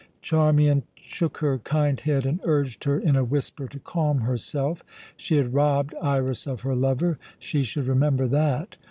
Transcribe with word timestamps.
Charmian 0.19 0.81
shook 0.95 1.37
her 1.45 1.59
kind 1.59 1.99
head 1.99 2.25
and 2.25 2.39
urged 2.43 2.85
her 2.85 2.99
in 2.99 3.15
a 3.15 3.23
whisper 3.23 3.67
to 3.67 3.77
calm 3.77 4.21
herself. 4.21 4.81
She 5.15 5.35
had 5.37 5.53
robbed 5.53 5.93
Iras 6.01 6.47
of 6.47 6.61
her 6.61 6.73
lover; 6.75 7.19
she 7.37 7.61
should 7.61 7.85
remember 7.85 8.25
that. 8.29 8.77